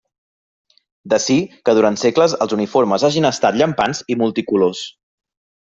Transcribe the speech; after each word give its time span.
D'ací 1.13 1.37
que 1.69 1.75
durant 1.81 1.99
segles 2.05 2.35
els 2.47 2.57
uniformes 2.59 3.07
hagin 3.11 3.31
estat 3.33 3.61
llampants 3.63 4.05
i 4.15 4.21
multicolors. 4.25 4.87